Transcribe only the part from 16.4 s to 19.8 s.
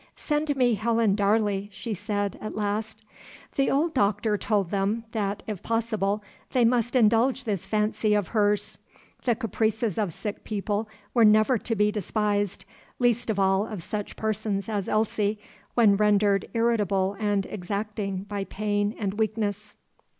irritable and exacting by pain and weakness.